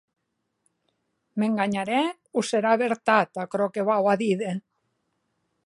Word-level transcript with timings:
M’enganharè 1.43 1.99
o 2.41 2.43
serà 2.49 2.71
vertat 2.85 3.43
aquerò 3.45 3.69
que 3.77 3.87
vau 3.91 4.11
a 4.15 4.17
díder? 4.23 4.55